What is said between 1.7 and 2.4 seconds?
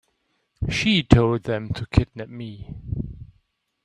to kidnap